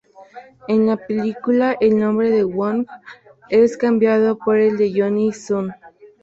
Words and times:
En 0.67 0.87
la 0.87 0.97
película 0.97 1.77
el 1.79 1.99
nombre 1.99 2.31
de 2.31 2.43
Wong 2.43 2.87
es 3.49 3.77
cambiado 3.77 4.35
por 4.35 4.57
el 4.57 4.75
de 4.75 4.91
Johnny 4.99 5.31
Sun. 5.31 5.73